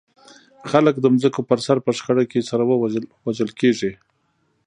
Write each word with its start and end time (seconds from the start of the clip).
خلک 0.71 0.95
د 0.99 1.05
ځمکو 1.21 1.41
پر 1.49 1.59
سر 1.65 1.77
په 1.85 1.91
شخړه 1.97 2.23
کې 2.31 2.47
سره 2.49 2.63
وژل 3.25 3.49
کېږي. 3.59 3.91